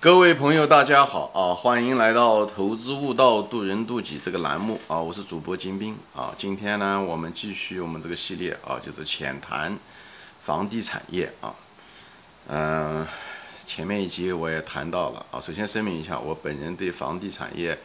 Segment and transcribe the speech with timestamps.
[0.00, 1.50] 各位朋友，大家好啊！
[1.52, 4.96] 欢迎来到《投资悟道，渡人渡己》这个栏目啊！
[4.96, 6.32] 我是主播金兵啊！
[6.38, 9.76] 今天呢，我们继续我们这个系列啊，就是浅谈
[10.40, 11.52] 房地产业啊。
[12.46, 13.04] 嗯，
[13.66, 15.40] 前面一集我也谈到了啊。
[15.40, 17.76] 首先声明一下，我本人对房地产业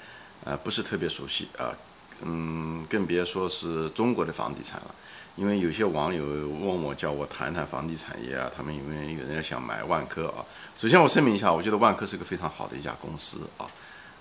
[0.43, 1.73] 呃不是特别熟悉啊，
[2.21, 4.93] 嗯，更别说是中国的房地产了。
[5.35, 10.45] 因为有些网友问我，叫我谈谈房地产业啊，他们因为有人想买万科啊。
[10.77, 13.65] 首先我声明一下，我觉得万科是个非常好的一家公司啊，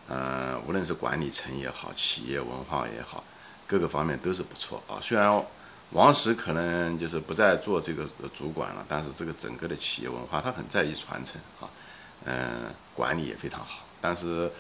[0.08, 3.22] 呃，无论是管理层也好，企业文化也好，
[3.66, 4.96] 各个方面都是不错啊。
[5.02, 5.30] 虽然
[5.90, 11.68] 王石可能就是不再做这个主管了，但是这个整个的企业文化他很在意传承啊，
[12.24, 13.80] 嗯，管理也非常好。
[14.00, 14.50] 但是，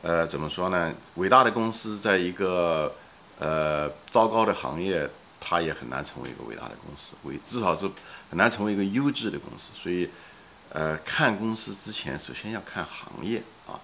[0.00, 0.94] 呃，怎么说呢？
[1.16, 2.90] 伟大的公司在一个
[3.38, 5.06] 呃糟糕的行业。
[5.40, 7.90] 它也很难成为一个伟大的公司，伟至少是
[8.28, 9.72] 很难成为一个优质的公司。
[9.74, 10.08] 所以，
[10.68, 13.80] 呃，看公司之前，首先要看行业啊。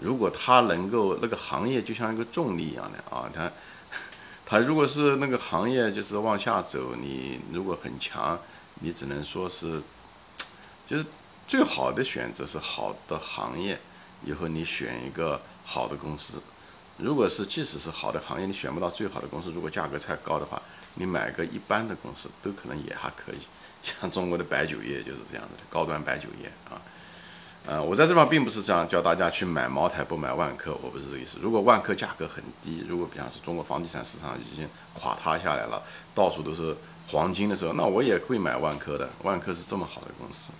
[0.00, 3.50] 如果它能够那个行业就像一个重力一样的啊，它
[4.46, 8.38] 它如果是那个行业就是往下走，你如果很强，
[8.80, 9.82] 你只能说是
[10.86, 11.04] 就是
[11.48, 13.80] 最好的选择是好的行业，
[14.24, 16.40] 以后你选一个好的公司。
[16.98, 20.60] 如果是即使是好的行业，你选不到最好的公司，如果价格太高的话。
[21.00, 23.38] 你买个一般的公司都可能也还可以，
[23.84, 26.74] 像中国的白酒业就是这样子的高端白酒业啊，
[27.66, 31.38] 呃，我在这方并不是这样教大家去买茅台不买万科，我不是这个意思。
[31.40, 35.80] 如果万科价格很低，如果比方是中国房地产市场已经垮塌下来了，
[36.16, 36.76] 到处都是
[37.06, 39.08] 黄金的时候，那我也会买万科的。
[39.22, 40.50] 万科是这么好的公司。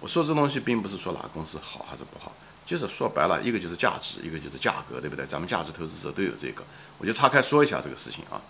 [0.00, 2.32] 我说这东西并不是说哪个公司好还是不好，
[2.64, 5.26] 就是说白了，一个就是价值，一个就是价格，对不对？
[5.26, 6.64] 咱们价值投资者都有这个，
[6.98, 8.40] 我就岔开说一下这个事情啊。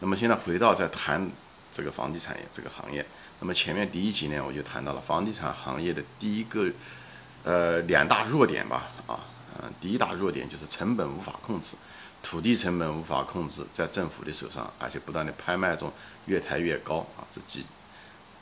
[0.00, 1.28] 那么现在回到再谈
[1.72, 3.04] 这个房地产业这个行业，
[3.40, 6.70] 那么前面第一集呢，我就谈到了房地产行业的第一个
[7.44, 9.20] 呃两大弱点吧，啊，
[9.60, 11.76] 嗯，第一大弱点就是成本无法控制，
[12.22, 15.92] 土地成本无法控制在政府的手上，而且不断的拍卖中
[16.26, 17.64] 越抬越高啊，这几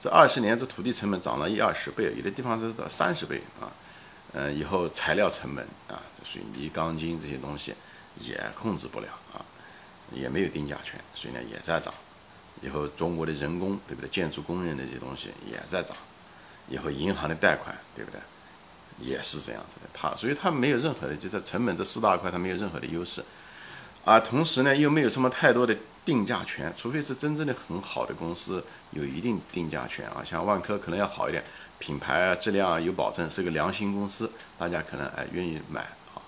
[0.00, 3.72] 这二十年这土地成本涨了一二十倍，有的地方是到三十倍啊，
[4.34, 7.74] 嗯，以后材料成本啊，水泥、钢筋这些东西
[8.20, 9.40] 也控制不了啊。
[10.12, 11.92] 也没有定价权，所以呢也在涨。
[12.60, 14.08] 以后中国的人工，对不对？
[14.10, 15.96] 建筑工人的这些东西也在涨。
[16.68, 18.20] 以后银行的贷款，对不对？
[19.00, 19.88] 也是这样子的。
[19.94, 23.24] 它所以它没有任何的，就在成本这四大块，它没有任何的优势。
[24.04, 25.74] 啊，同时呢又没有什么太多的
[26.04, 30.22] 定价权，除非是真正的很好的公司有一定定价权啊。
[30.22, 31.42] 像万科可能要好一点，
[31.78, 35.80] 品牌啊质量啊有保证，是个良心公司，大家可能哎愿意买
[36.14, 36.22] 啊。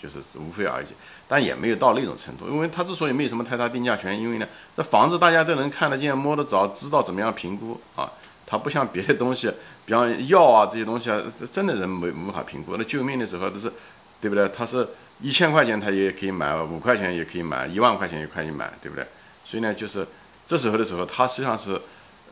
[0.00, 0.86] 就是无非而已，
[1.26, 8.12] 但也没有到那种程度，因为它之所以没有什么太大定价权，因为呢，这房子大家都能看得见、摸得着，知道怎么样评估啊。
[8.46, 9.50] 它不像别的东西，
[9.86, 11.20] 比方药啊这些东西啊，
[11.50, 12.76] 真的人没无法评估。
[12.76, 13.72] 那救命的时候都是，
[14.20, 14.46] 对不对？
[14.50, 14.86] 它是
[15.20, 19.04] 一千块钱，他也可以买，五块钱也可以买，一万块钱也可以买，对不对？
[19.44, 20.06] 所以呢，就是
[20.46, 21.80] 这时候的时候，它实际上是，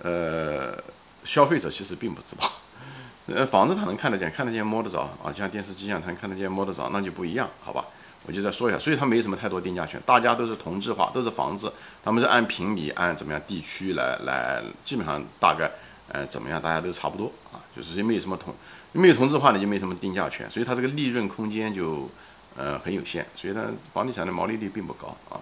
[0.03, 0.77] 呃，
[1.25, 2.51] 消费者其实并不知道。
[3.27, 7.83] 呃，房子他能看得见，看得见摸得着啊，像电视机一样，它看得见摸得着，那就不一样，好吧？
[8.27, 15.71] 我就再说一下，所以它没什么太多定价权，大家都是同质化，都是房子，他们是按平米、按怎么样地区来来，基本上大概
[16.09, 18.55] 呃怎么样，大家都差不多啊，就是没有什么同
[18.93, 22.11] 没有同质化的就没什么定价权，所以它这个利润空间就
[22.59, 23.63] 呃很有限，所以它
[23.95, 25.41] 房地产的毛利率并不高啊，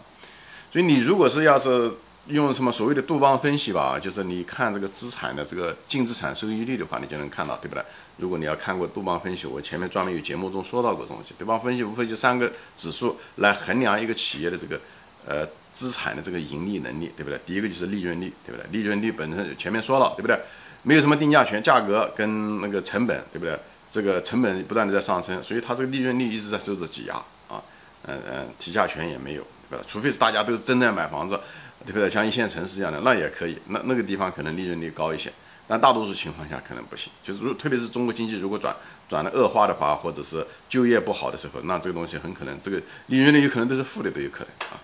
[0.73, 1.93] 所以你如果是要是。
[2.29, 7.85] 用什么所谓的杜邦分析吧，就是你看这个资产的这个净资产收益率的话，你就能看到，对不对？
[8.17, 11.35] 如果你要看过杜邦分析，我前面专门有节目中说到过东西。
[11.37, 14.81] 杜邦分析无非就三个指数来衡量一个企业的这个
[15.27, 17.41] 呃资产的这个盈利能力，对不对？
[17.45, 18.71] 第一个就是利润率，对不对？
[18.71, 20.39] 利润率本身前面说了，对不对？
[20.85, 23.59] 没有什么定价权，价格跟那个成本，对不对？
[23.91, 27.17] 这个成本不断的在上升，所以它这个利润率一直在受着挤压
[27.49, 27.61] 啊，
[28.07, 29.85] 嗯嗯，提价权也没有，对吧？
[29.87, 31.39] 除非是大家都是真的买房子。
[31.85, 32.09] 对不对？
[32.09, 33.59] 像一线城市一样的，那也可以。
[33.69, 35.33] 那那个地方可能利润率高一些，
[35.67, 37.13] 但大多数情况下可能不行。
[37.23, 38.75] 就是如特别是中国经济如果转
[39.09, 44.81] 转的恶化的话，或者是就业不好的时候，那这个东西很可能这个利润率有可能都是负的都有可能啊。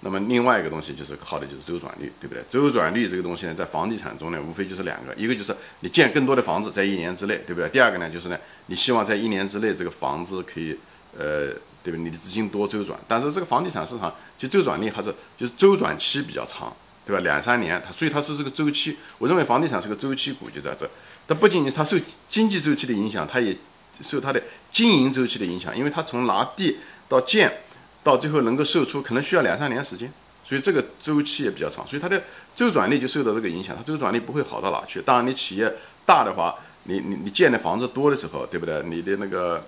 [0.00, 2.42] 那么另外一个东西就是靠的就是周转率，对不对？
[2.48, 7.68] 周转率这个东西呢，在房地产中呢，无非就是两个，一个就是你建更多的房子在一年之内，对不对？
[7.70, 10.78] 第二个呢，就是呢，你希望在一年之内这个房子可以
[11.16, 11.52] 呃。
[11.82, 11.98] 对吧？
[11.98, 16.74] 你的资金多周转，但是这个房地产市场就周转率还是就是周转期比较长，
[17.06, 17.22] 对吧？
[17.22, 18.96] 两三年，它所以它是这个周期。
[19.18, 20.88] 我认为房地产是个周期股，就在这。
[21.26, 21.96] 它不仅仅它受
[22.26, 23.56] 经济周期的影响，它也
[24.00, 24.42] 受它的
[24.72, 26.78] 经营周期的影响，因为它从拿地
[27.08, 27.60] 到建
[28.02, 30.10] 到最后能够售出，可能需要两三年时间，
[30.44, 32.22] 所以这个周期也比较长，所以它的
[32.54, 33.76] 周转率就受到这个影响。
[33.76, 35.02] 它周转率不会好到哪去。
[35.02, 35.70] 当然，你企业
[36.06, 36.54] 大的话，
[36.84, 38.82] 你你你建的房子多的时候，对不对？
[38.84, 39.62] 你的那个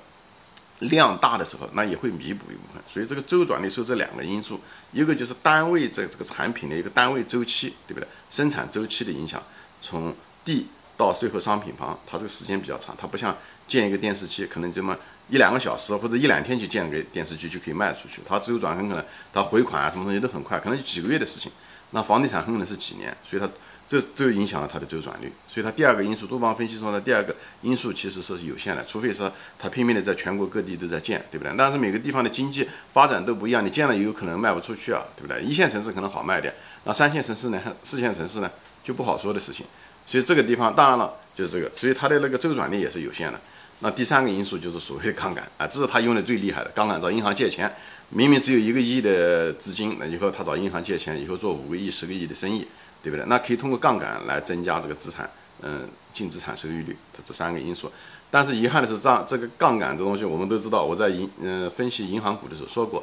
[0.81, 2.83] 量大的时候，那也会弥补一部分。
[2.89, 4.61] 所以这个周转率受这两个因素，
[4.93, 8.09] 一个就是单位这这个产品的一个单位周期，对不对？
[8.31, 9.43] 生产周期的影响，
[9.83, 10.67] 从地
[10.97, 13.37] 到最后商品房，它这个时间比较长，它不像
[13.69, 14.97] 建一个电视机，可能这么
[15.29, 18.23] 一两个小时或者一两天就建个电视机就可以卖出去。
[18.27, 21.53] 它周转很可能，它回款啊什么东西都很快，可能几个月的事情。
[21.93, 23.49] 那房地产很可能是几年，所以它
[23.91, 25.33] 这这影响了它的周转率。
[25.49, 31.53] 所以它第二个因素，多方分析说的第二个因素其实是有限的，除非说它拼命的在全国各地都在建，对不对？
[31.59, 35.43] 但是每个地方的经济发展都不一样，你建了也有可能卖不出去啊，对不对？
[35.43, 36.55] 一线城市可能好卖点，
[36.85, 38.49] 那三线城市呢，四线城市呢
[38.85, 39.67] 就不好说的事情。
[40.07, 43.41] 所以这个地方当然了就是这个，所以它的那个周转率也是有限的。
[43.81, 47.73] 那第三个因素就是所谓的杠杆啊，这是他用的最厉害的杠杆，找银行借钱。
[48.11, 52.67] 明明只有一个亿的资金，那以后他找银行借钱，以后做五个亿、十个亿的生意，
[53.03, 53.25] 对不对？
[53.27, 55.29] 那可以通过杠杆来增加这个资产，
[55.63, 57.91] 嗯，净资产收益率，这这三个因素。
[58.31, 63.03] 但是遗憾的是，这这个杠杆这东西，我们都知道，我在银嗯分析银行股的时候说过，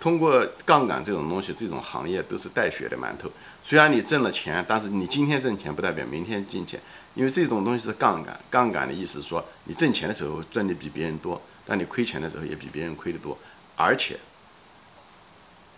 [0.00, 3.30] 通过杠杆这种东西，这种行业都是带血的馒头。
[3.62, 6.80] 虽然你挣了钱，但是你今天挣钱不代表明天进钱，
[7.14, 8.36] 因为这种东西是杠杆。
[8.50, 13.38] 杠杆的意思是说，你挣钱的时候赚的比别人多，但你亏钱的时候也比别人亏得多。
[13.76, 14.18] 而且，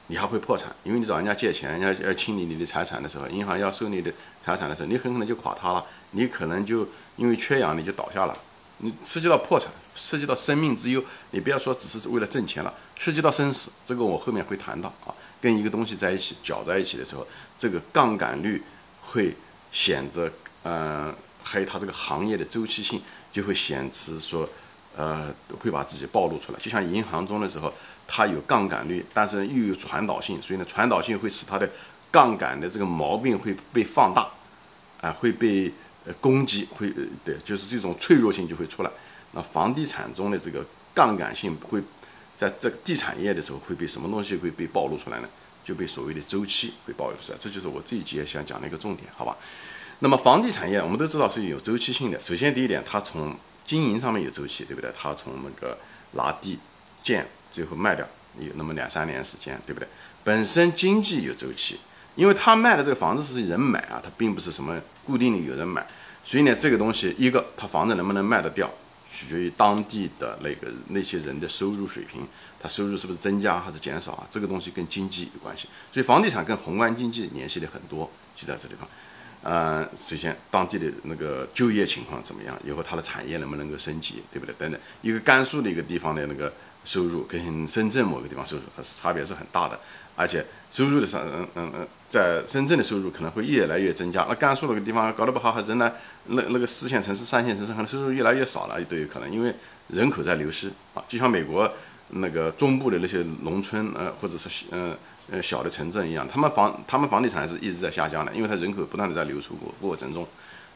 [0.09, 4.13] 你还会破产，因为你找人家借钱，人家要清理你的财产的时候，银行要收你的
[4.43, 6.87] 财产的时候，你很可能就垮塌了，你可能就
[7.17, 8.39] 因为缺氧你就倒下了，
[8.79, 18.63] 你涉及到破产，涉及到生命之忧，你不要说只是为了挣钱了，涉及到生死，这个我后面会谈到啊，跟一个东西在一起搅在一起的时候，这个杠杆率
[19.01, 19.35] 会
[19.73, 20.31] 显得，
[20.65, 23.01] 嗯，还有它这个行业的周期性
[23.33, 24.47] 就会显示说。
[24.97, 27.73] 呃，会把自己暴露出来，就像银行中的时候，
[28.07, 31.69] 它有杠杆率，但是又有传导性，所以呢，传导性会使它的
[32.11, 34.29] 杠杆的这个毛病会被放大，
[35.01, 35.73] 啊，会被
[36.07, 38.91] 呃攻击，会呃对，就是这种脆弱性就会出来。
[39.33, 40.65] 那房地产中的这个
[40.95, 41.83] 杠杆性会
[42.37, 45.29] 在这个地产业的时候会被什么东西会被暴露出来呢？
[45.65, 49.37] 就被所谓的周期会暴露出来，这就是我这一节想讲的一个重点，好吧？
[50.01, 53.35] 那么房地产业我们都知道是有周期性的，首先第一点，它从
[53.65, 54.91] 经营上面有周期，对不对？
[54.97, 55.79] 他从那个
[56.13, 56.59] 拿地
[57.03, 58.07] 建，最后卖掉，
[58.39, 59.89] 有那么两三年时间，对不对？
[60.23, 61.79] 本身经济有周期，
[62.15, 65.87] 因为他卖的这个房子是人买啊，他并不是什么固定的有人买，
[66.23, 68.71] 所以呢，这个东西一个，他房子能不能卖得掉，
[69.09, 72.27] 取决于当地的那个那些人的收入水平，
[72.61, 74.27] 他收入是不是增加还是减少啊？
[74.31, 78.89] 这个东西跟经济有关系，所以房地产跟宏观经济联系的很多，就在这地方。
[79.45, 82.59] 呃，首先当地的那个就业情况怎么样？
[82.65, 84.55] 以后它的产业能不能够升级，对不对？
[84.59, 86.51] 等等，一个甘肃的一个地方的那个
[86.83, 89.79] 收入跟深圳某个地方收入，它是差别是很大的。
[90.17, 94.25] 而且收入的上，嗯嗯嗯，在深圳的收入可能会越来越增加。
[94.31, 95.95] 那甘肃那个地方搞得不好，还仍然
[96.29, 99.55] 那那个四线城市、三线城市可能收入越来越少了，都有可能，因为
[99.89, 101.05] 人口在流失啊。
[101.07, 101.71] 就像美国
[102.09, 104.97] 那个中部的那些农村，呃，或者是嗯。
[105.31, 110.27] 呃小的城镇一样，他们房他们房地产是一直在下降的，因为它人口不断的在流出过过程中，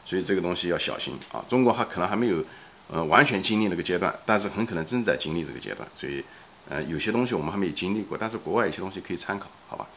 [0.05, 1.43] 所以这个东西要小心啊。
[1.47, 2.43] 中国还可能还没有，
[2.89, 6.23] 呃，完全经历那个阶段，但是很可能正在经历这个阶段，所以，
[6.69, 9.87] 呃，有些东西我们还没有经历过，但是国外有些东西可以参考，好吧？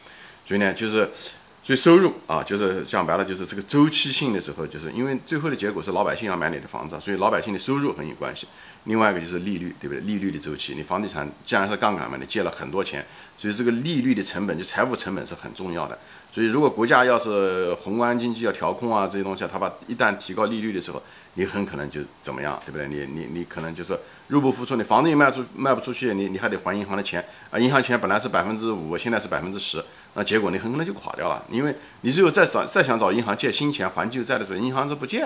[0.45, 1.09] 所以呢，就是。
[1.63, 8.45] 所以收入啊，就是讲白了，就是这个周期性的时候，就是因为最后的结果是老百姓要买你的房子，所以老百姓的收入很有关系。
[8.83, 10.01] 另外一个就是利率，对不对？
[10.01, 13.05] 利率的周期，你房地产既然是杠杆嘛，你借了很多钱，
[13.37, 15.97] 所以这个利率的成本，就财务成本是很重要的。
[16.33, 21.01] 所以如果国家要是宏观经济要调控啊，这些东西，他把一旦提高利率的时候，
[21.35, 22.87] 你很可能就怎么样，对不对？
[22.87, 23.97] 你你你可能就是
[24.27, 29.83] 入不敷出，你房子也卖出卖不出去，你你还得还银行的钱啊，银行钱本来是百分之五，现在是百分之十。
[30.13, 35.19] 那结果你很可能就垮掉了，因为你只有再找再想找银行借新钱还旧债的时候，银行是不借，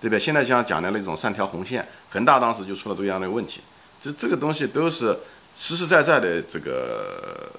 [0.00, 0.18] 对不对？
[0.18, 3.60] 现在像讲的那种三条红线，恒大当时就出了这样的问题，
[4.00, 5.18] 这这个东西都是
[5.54, 7.52] 实实在在的这个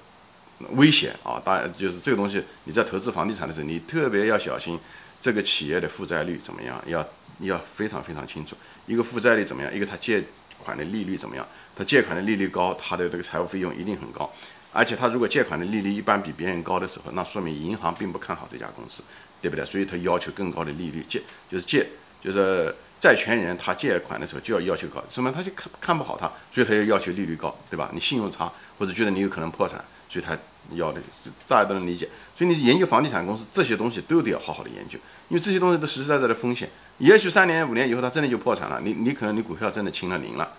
[0.70, 1.40] 危险啊！
[1.44, 4.78] 当然就是这个东西，你在投资房地产的时候，你特别要小心
[5.20, 7.06] 这个企业的负债率怎么样，要
[7.38, 10.22] 你要非常非常清楚，一个负债率怎么样，一个他借
[10.58, 14.30] 款的利率怎么样，他借款的利率高，他的这个财务费用一定很高。
[14.72, 19.04] 而且他如果借款的利率一般比别人高的时候，那说明银行并不看好这家公司，
[19.40, 19.64] 对不对？
[19.64, 21.86] 所以他要求更高的利率借，就是借，
[22.20, 27.90] 就是债权人他借款的时候就要要求高，什么他就看看不好他，所以他要要求利率高，对吧？
[27.92, 30.36] 你信用差或者觉得你有可能破产，所以他
[30.72, 32.08] 要的是大家都能理解。
[32.34, 36.68] 所以你研究房地产公司这些东西都得要好好的研究，因为这些东西都实实在在的风险。
[36.98, 40.52] 也许三年五年以后它真的就破产了，你你可能你股票真的清了零了，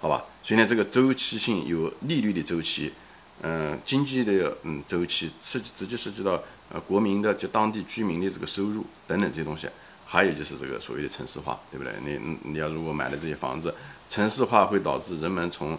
[0.00, 0.24] 好吧？
[0.42, 2.92] 所以呢，这个周期性有利率的周期。
[3.42, 9.68] 嗯，经济的嗯周期涉及直接涉及到呃国民的就当地居民的这个收入等等这些东西，
[10.06, 11.92] 还有就是这个所谓的城市化，对不对？
[12.02, 13.74] 你你要如果买了这些房子，
[14.08, 15.78] 城市化会导致人们从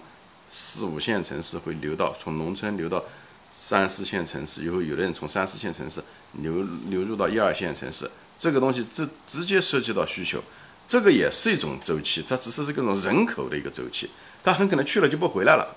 [0.52, 3.04] 四五线城市会流到从农村流到
[3.60, 6.00] 三四线城市，以后有的人从三四线城市
[6.34, 10.40] 流流入到一二线城市，这个东西直直接涉及到需求，
[10.88, 14.12] 这个也是一种周期，它只是是各种人口的一个周期，
[14.44, 15.76] 它很可能去了就不回来了，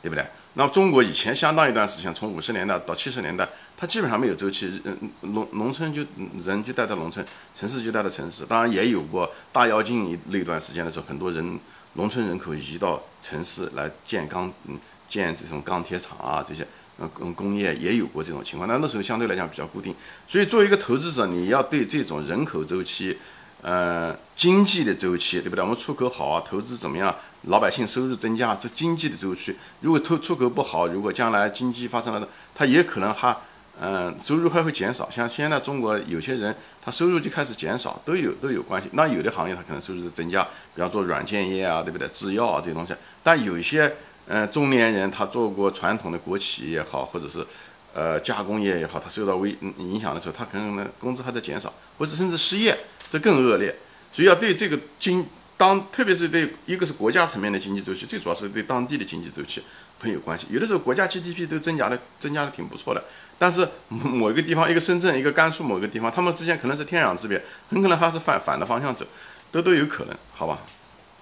[0.00, 0.24] 对不对？
[0.54, 6.04] 那中国以前相当一段时间，从五十年代到七十年代，它基本上没有周期，嗯，农农村就
[6.44, 8.46] 人就待在农村，城市就待在城市。
[8.46, 11.58] 当然也有过大跃进那段时间的时候，很多人
[11.94, 14.78] 农村人口移到城市来建钢，嗯，
[15.08, 16.66] 建这种钢铁厂啊，这些，
[16.98, 18.68] 嗯，工工业也有过这种情况。
[18.68, 19.94] 那那时候相对来讲比较固定，
[20.28, 23.18] 所以作为一个投资者，你要对这种人口周期。
[23.62, 25.62] 呃，经济的周期，对不对？
[25.62, 27.14] 我们出口好啊，投资怎么样？
[27.42, 29.54] 老百姓收入增加，这经济的周期。
[29.82, 33.36] 如果出出口不好，如果将来经济发生了，它也可能还，
[33.80, 35.10] 嗯，收入还会减少。
[35.10, 38.90] 像现在中国有些人，他收入就开始减少，都有都有关系。
[38.92, 40.42] 那有的行业他可能收入是增加，
[40.74, 42.06] 比方做软件业啊，对不对？
[42.08, 42.94] 制药啊这些东西。
[43.22, 43.90] 但有一些，
[44.26, 47.46] 嗯，中年人他做过传统的国企也好，或者是，
[47.94, 52.76] 呃，加工业也好，他受到危影响的时候，他可能呢工资还在减少，或者甚至失业。
[53.10, 53.74] 这更恶劣，
[54.12, 59.60] 所以要对这个经当，特别是对一个是国家层面的经济周期，最主要是对当地的经济周期
[59.98, 60.46] 很有关系。
[60.48, 63.02] 有的时候国家 GDP 都增加的增加的挺不错的，
[63.40, 69.06] 但是某一个地方，一个深圳，一个甘肃某一个地方，他们之间可能是天壤之别，很可能还是反反的方向走，
[69.50, 70.58] 都都有可能，好吧？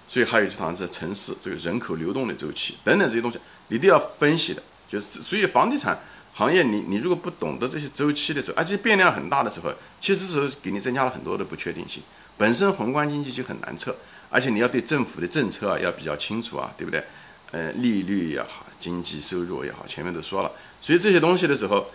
[0.05, 4.61] 所以还有就是城市这个人口流动的周期等等这些东西，你都要分析的。
[4.89, 5.97] 就是所以房地产。
[6.31, 12.01] 行业，你你如果不懂得这些周期的时候，而且变量很大的时候，其实是给你增加了很多的不确定性。
[12.37, 13.93] 本身宏观经济就很难测，
[14.29, 17.03] 而且你要对政府的政策啊要比较清楚啊，对不对？
[17.51, 20.49] 呃，利率也好，经济收入也好，前面都说了。
[20.81, 21.87] 所以这些东西的时候，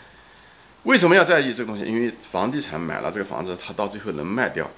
[0.84, 1.84] 为什么要在意这个东西？
[1.84, 4.70] 因为房地产买了这个房子，他到最后能卖掉，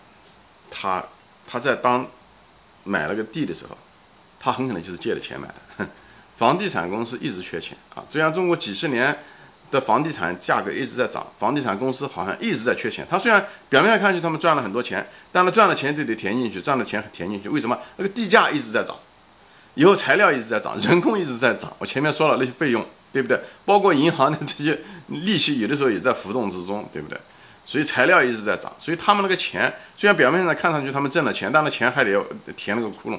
[0.70, 1.04] 他
[1.46, 2.06] 他在当
[2.82, 3.76] 买了个地的时候，
[4.40, 5.86] 他很可能就是借的钱买的。
[6.36, 9.16] 房地产公司一直缺钱啊，虽然中国几十年。
[9.68, 13.04] 的房地产价格一直在涨，房地产公司好像一直在缺钱。
[13.10, 17.48] 他虽然表面上看去他们赚了很多钱，但是赚了钱就得填进去，赚了钱填进去。
[17.48, 17.76] 为什么？
[17.96, 18.94] 那个地价一直在涨，
[19.75, 21.72] 以后材料一直在涨，人工一直在涨。
[21.80, 22.86] 我前面说了那些费用，
[23.16, 23.40] 对不对？
[23.64, 27.18] 包括银行的这些利息，有的时候也在浮动之中，对不对？
[27.64, 32.23] 所以材料一直在涨，所以他们那个钱虽然表面上看上去他们挣了钱，但是钱还得要
[32.54, 33.18] 填了个窟窿，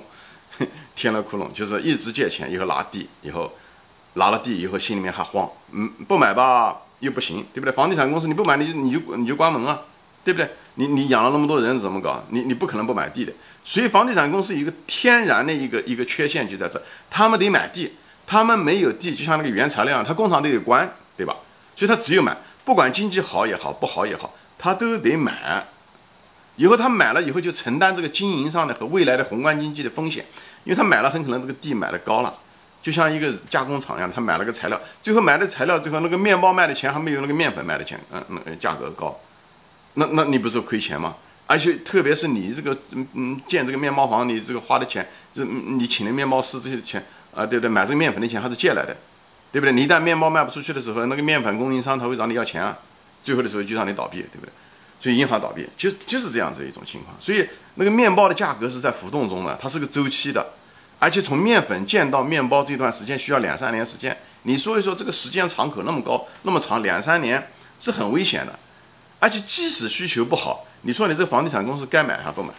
[0.95, 3.51] 填了窟窿就是一直借钱，以后拿地，以后。
[4.13, 7.71] 拿了地以后，心里面还慌，嗯，不买吧又不行，对不对？
[7.71, 9.79] 房地产公司你不买，你你就你就关门啊，
[10.23, 10.49] 对不对？
[10.73, 12.25] 你你养了那么多人怎么搞？
[12.31, 13.31] 你你不可能不买地的。
[13.63, 17.93] 所以房地产公司一个天然的一个一个缺陷就在这，他们得买地，
[18.27, 21.35] 他们没有地，就像那个原材料，他工厂都得关，对吧？
[21.75, 25.65] 所以他只有买，不管经济好也好，不好也好，他都得买。
[26.57, 30.25] 以后他买了以后就承担这个经营上的和未来的宏观经济的风险，
[30.63, 32.33] 因为他买了很可能这个地买的高了。
[32.81, 39.19] 就像一个加工厂一样，他买了个材料，最后买的材料，最后那个面包卖的钱还没有那个面粉卖的钱，嗯嗯，价格高，
[39.93, 41.15] 那那你不是亏钱吗？
[41.47, 47.03] 而且特别是你这个嗯嗯建这个面包房，你这个花的钱，就你请的面包师这些钱
[47.37, 47.69] 啊，对不对？
[47.69, 48.97] 买这个面粉的钱还是借来的，
[49.51, 49.71] 对不对？
[49.71, 52.75] 你一旦面包卖不出去的时候，那个面粉供应商他会找你要钱啊，
[53.23, 54.51] 最后的时候就让你倒闭，对不对？
[54.99, 57.15] 所以银行倒闭就就是这样子一种情况。
[57.19, 60.43] 所以那个面包的价格是在浮动中的，它是个周期的。
[60.97, 68.57] 而且从面粉见到面包这段时间需要两三年时间，你说一说这个时间长口那么高那么长，两三年是很危险的。
[69.19, 72.49] 而且即使需求不好，你说你这房地产公司该买还不买？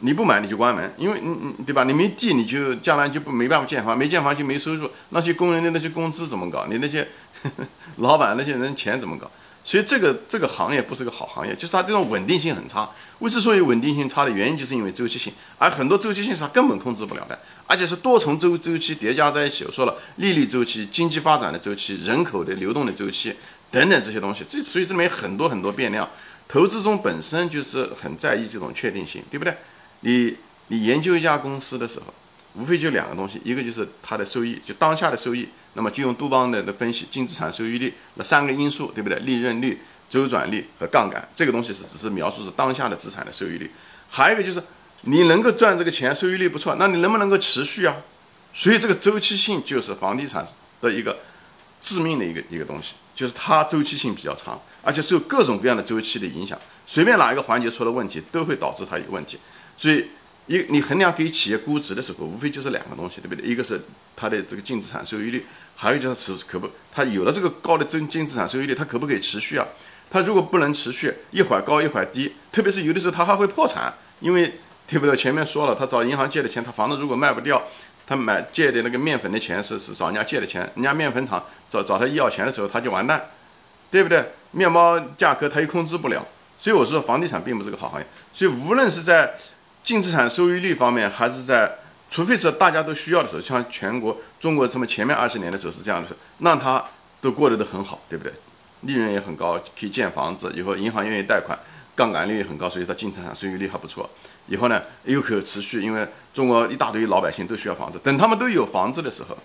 [0.00, 1.84] 你不买你就关门，因为你你对吧？
[1.84, 6.66] 你没地你就将来就不没办法建房，没建房就没收入，那些工人的那些工资怎么搞？
[6.68, 7.08] 你那些
[7.96, 9.30] 老板那些人钱怎么搞？
[9.66, 12.86] 所以这个这个行业不是个好行业，就是它这种稳定性很差。
[13.20, 19.64] 为之所以稳定性差的原因，就是因为周期性，而很多周期性是它根本控制不了的，而且是多重周周期叠加在一起。
[19.64, 23.34] 我说了，利率周期、经济发展的周期、人口的流动的周期
[23.70, 26.06] 等等这些东西，这所以这里面很多很多变量。
[26.46, 29.56] 投资中本身就是很在意这种确定性，对不对？
[30.04, 30.36] 你
[30.68, 32.06] 你研究一家公司的时候，
[32.54, 35.48] 无非就两个东西，一个就是它的收益，就当下的收益。
[35.76, 39.18] 那么就用杜邦的的分析净资产收益率那三个因素，对不对？
[39.20, 43.68] 利润率、周转率和杠杆，这个东西是只是描述是当下的资产的收益率。
[44.08, 44.62] 还有一个就是
[45.00, 47.96] 你能够赚这个钱，收益率不错，那你能不能够持续啊？
[48.52, 50.46] 所以这个周期性就是房地产
[50.80, 51.18] 的一个
[51.80, 56.56] 致命的一个一个东西，就是它周期性比较长，而且受各种各样的周期的影响，
[56.86, 59.40] 随便哪一个环节出了问题，都会导致它有问题。
[59.76, 60.06] 所以。
[60.46, 63.42] 一，你衡量给企业估值的时候，无非就是两个东西，对不对？
[63.46, 63.80] 一个是
[64.14, 65.42] 它的这个净资产收益率，
[65.74, 69.66] 还有就是可不，它有了这个高的净净资产收益率，它可不可以持续啊？
[70.10, 75.16] 它如果不能持续，一会儿高一会儿低，特别是有的时候它还会破产，因为对不对？
[75.16, 77.62] 前面说了，他找银行借的钱，他房子如果卖不掉，
[78.06, 83.30] 他买借的那个面粉的钱是是找人家借的钱，人家面粉厂找找他要钱的时候，他就完蛋，
[83.90, 84.22] 对不对？
[84.50, 86.22] 面包价格他又控制不了，
[86.58, 88.06] 所以我说房地产并不是个好行业。
[88.34, 89.34] 所以无论是在
[89.84, 91.70] 净资产收益率方面，还是在，
[92.10, 96.82] 除非是大家都需要的时候，像全国中国这么前面二十年的时候是这样的时候，让他
[97.20, 98.32] 都过得都很好，对不对？
[98.80, 101.58] 利润也很高，可以建房子，以后银行愿意贷款，
[101.94, 104.08] 杠杆率也很高，所以它净资产收益率还不错。
[104.46, 109.36] 以后呢又可持续，因为中国一大堆老百姓都需要房子，等他们都有房子的时候，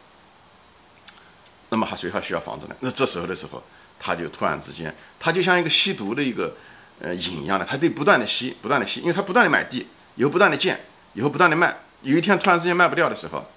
[1.69, 2.75] 那么还谁还需要房子呢？
[2.81, 3.63] 那这时候的时候，
[3.97, 6.53] 他就突然之间，他就像一个吸毒的一个
[6.99, 9.87] 呃瘾一样的，他得不断的吸，不断的吸，因为他不断的买地，
[10.19, 10.77] 以后不断的建，
[11.13, 13.49] 以后不断的卖，有一天突然之间卖不掉的时候，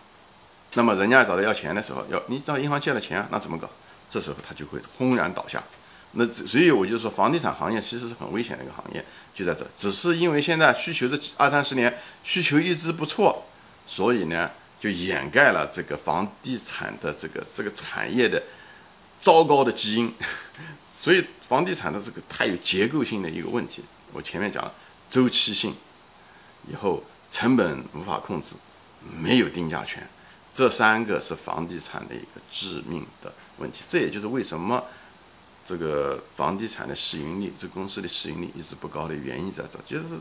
[0.74, 3.68] 那么人家找他要钱的时候，要你找银行借了钱，那怎么搞？
[4.08, 5.60] 这时候他就会轰然倒下，
[6.12, 9.04] 那所以我就说，房地产行业其实是很危险的一个行业，
[9.34, 13.44] 就在这，只是因为现在需求这二三十年需求一直不错，
[13.84, 18.40] 所以呢就掩盖了这个房地产的这个这个产业的
[19.18, 20.14] 糟糕的基因，
[20.94, 24.72] 所以房地产的这个太有结构性的一个问题，我前面讲了
[25.10, 25.74] 周期性，
[26.68, 28.56] 以后成本无法控制，
[29.18, 30.06] 没有定价权。
[30.54, 34.84] 这三个是房地产的一个致命的问题，这也就是为什么
[35.64, 40.18] 这个房地产的市盈率，这公司的市盈率一直不高的原因在这，就是，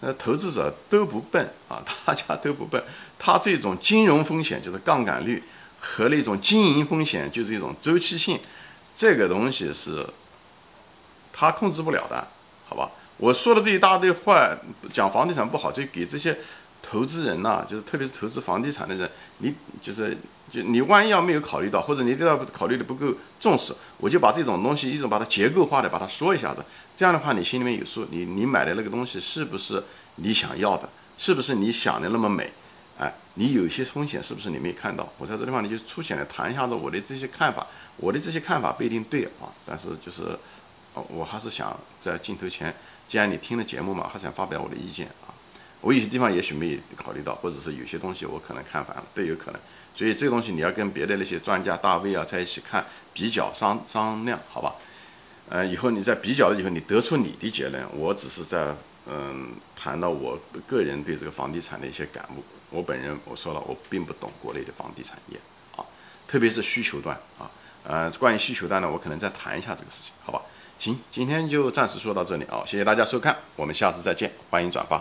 [0.00, 2.80] 呃，投资者都不笨啊，大家都不笨，
[3.18, 5.42] 他这种金融风险就是杠杆率
[5.80, 8.38] 和那种经营风险就是一种周期性，
[8.94, 10.06] 这个东西是
[11.32, 12.28] 他控制不了的，
[12.68, 12.90] 好吧？
[13.22, 14.50] 我说的这一大堆话，
[14.92, 16.36] 讲房地产不好，就给这些。
[16.84, 20.18] 投资人呐，就是特别是投资房地产的人，你就是
[20.50, 26.64] 就你万一要没有考虑到，或者你对他考虑的不够重视，我就把这种东西一种把它结构化的把它说一下子，
[26.96, 29.80] 这样的话你心里面有数，你你买的那个东西是不是
[30.16, 32.52] 你想要的，是不是你想的那么美，
[32.98, 35.08] 哎，你有些风险是不是你没看到？
[35.18, 37.64] 我在这地方你就粗浅的谈一下子我的这些看法，
[37.96, 40.36] 我的这些看法不一定对啊，但是就是，
[40.94, 42.74] 我还是想在镜头前，
[43.12, 45.28] 既然你听了节目嘛，还想发表我的意见啊。
[45.82, 49.60] 我有些地方也许没有考虑到，或者是有些东西我可能看反了，都有可能。
[49.94, 54.76] 所以这个东西你要跟别的那些专家大 V 啊在一起看，比较商商量，好吧？
[55.50, 57.86] 呃，以后你在比较了以后，你得出你的结论。
[57.94, 58.74] 我只是在
[59.06, 62.42] 嗯谈到我个人对这个房地产的一些感悟。
[62.70, 65.38] 我本人我说了，我并不懂国内的房地产业
[65.76, 65.84] 啊，
[66.26, 67.50] 特别是需求端啊。
[67.84, 70.40] 呃，关于需求端呢，我可能再谈一下这个事情，好吧？
[70.82, 75.00] 行，今天就暂时说到这里啊，谢谢大家收看，我们下次再见，欢迎转发。